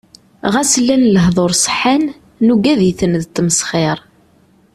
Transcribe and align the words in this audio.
Ɣas 0.53 0.71
llan 0.81 1.03
lehdur 1.15 1.51
ṣeḥḥan, 1.63 2.03
nuggad-iten 2.45 3.13
d 3.21 3.23
ttmesxir. 3.25 3.97